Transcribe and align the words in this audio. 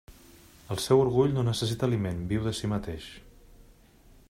El 0.75 0.79
seu 0.85 1.01
orgull 1.01 1.35
no 1.35 1.43
necessita 1.49 1.87
aliment; 1.89 2.25
viu 2.33 2.49
de 2.49 2.57
si 2.61 2.73
mateix. 2.75 3.13